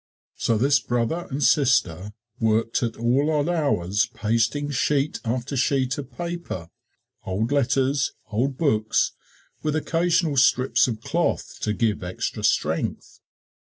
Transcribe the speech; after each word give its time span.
So 0.35 0.57
this 0.57 0.79
brother 0.79 1.27
and 1.29 1.43
sister 1.43 2.13
worked 2.39 2.81
at 2.81 2.95
all 2.97 3.29
odd 3.29 3.47
hours 3.47 4.07
pasting 4.07 4.71
sheet 4.71 5.19
after 5.23 5.55
sheet 5.55 5.95
of 5.99 6.09
paper 6.11 6.71
old 7.23 7.51
letters, 7.51 8.11
old 8.31 8.57
books 8.57 9.11
with 9.61 9.75
occasional 9.75 10.37
strips 10.37 10.87
of 10.87 11.01
cloth 11.01 11.59
to 11.59 11.73
give 11.73 12.03
extra 12.03 12.43
strength. 12.43 13.19